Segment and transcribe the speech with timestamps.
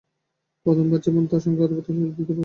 [0.65, 2.39] প্রথম বার যেমন তার সঙ্গে কথাবার্তা হয়েছিল, দ্বিতীয় বারও হল?